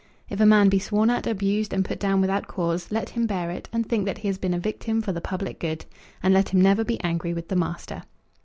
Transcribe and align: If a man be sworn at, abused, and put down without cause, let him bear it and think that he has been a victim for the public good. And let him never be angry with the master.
If 0.29 0.39
a 0.39 0.47
man 0.47 0.67
be 0.67 0.79
sworn 0.79 1.11
at, 1.11 1.27
abused, 1.27 1.73
and 1.73 1.85
put 1.85 1.99
down 1.99 2.21
without 2.21 2.47
cause, 2.47 2.89
let 2.91 3.09
him 3.09 3.27
bear 3.27 3.51
it 3.51 3.69
and 3.71 3.87
think 3.87 4.07
that 4.07 4.17
he 4.17 4.27
has 4.29 4.39
been 4.39 4.55
a 4.55 4.57
victim 4.57 4.99
for 4.99 5.11
the 5.11 5.21
public 5.21 5.59
good. 5.59 5.85
And 6.23 6.33
let 6.33 6.49
him 6.49 6.59
never 6.59 6.83
be 6.83 6.99
angry 7.01 7.35
with 7.35 7.49
the 7.49 7.55
master. 7.55 8.01